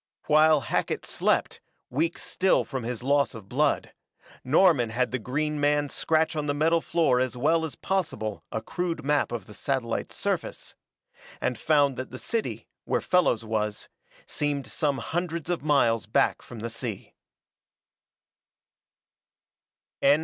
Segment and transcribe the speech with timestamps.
[0.25, 3.93] While Hackett slept, weak still from his loss of blood,
[4.43, 8.63] Norman had the green man scratch on the metal floor as well as possible a
[8.63, 10.73] crude map of the satellite's surface,
[11.39, 13.89] and found that the city, where Fellows was,
[14.25, 17.13] seemed some hundreds of miles back from the sea.